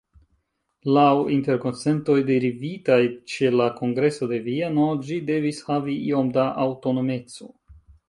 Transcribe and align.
Laŭ 0.95 1.11
interkonsentoj 1.35 2.15
derivitaj 2.31 2.99
ĉe 3.35 3.53
la 3.59 3.69
Kongreso 3.77 4.31
de 4.35 4.43
Vieno 4.49 4.91
ĝi 5.07 5.23
devis 5.31 5.65
havi 5.71 6.03
iom 6.11 6.37
da 6.41 6.51
aŭtonomeco. 6.69 7.55